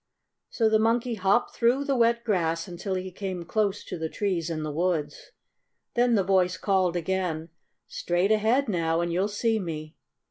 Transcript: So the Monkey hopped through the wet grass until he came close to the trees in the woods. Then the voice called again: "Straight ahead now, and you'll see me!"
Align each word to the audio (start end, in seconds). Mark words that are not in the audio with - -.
So 0.49 0.67
the 0.67 0.79
Monkey 0.79 1.13
hopped 1.13 1.53
through 1.55 1.83
the 1.85 1.95
wet 1.95 2.23
grass 2.23 2.67
until 2.67 2.95
he 2.95 3.11
came 3.11 3.45
close 3.45 3.83
to 3.83 3.99
the 3.99 4.09
trees 4.09 4.49
in 4.49 4.63
the 4.63 4.71
woods. 4.71 5.29
Then 5.93 6.15
the 6.15 6.23
voice 6.23 6.57
called 6.57 6.95
again: 6.95 7.49
"Straight 7.87 8.31
ahead 8.31 8.67
now, 8.67 9.01
and 9.01 9.13
you'll 9.13 9.27
see 9.27 9.59
me!" 9.59 9.95